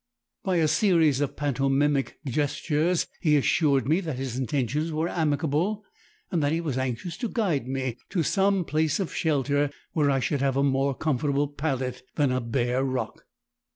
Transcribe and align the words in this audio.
By 0.43 0.55
a 0.55 0.67
series 0.67 1.21
of 1.21 1.35
pantomimic 1.35 2.17
gestures 2.25 3.05
he 3.19 3.35
assured 3.37 3.87
me 3.87 3.99
that 3.99 4.15
his 4.17 4.35
intentions 4.35 4.91
were 4.91 5.07
amicable, 5.07 5.83
and 6.31 6.41
that 6.41 6.51
he 6.51 6.59
was 6.59 6.75
anxious 6.75 7.15
to 7.17 7.29
guide 7.29 7.67
me 7.67 7.97
to 8.09 8.23
some 8.23 8.65
place 8.65 8.99
of 8.99 9.13
shelter 9.13 9.69
where 9.93 10.09
I 10.09 10.19
should 10.19 10.41
have 10.41 10.57
a 10.57 10.63
more 10.63 10.95
comfortable 10.95 11.49
pallet 11.49 12.01
than 12.15 12.31
a 12.31 12.41
bare 12.41 12.83
rock. 12.83 13.27